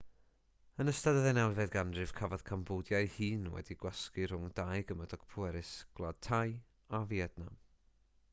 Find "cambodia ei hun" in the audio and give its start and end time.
2.51-3.45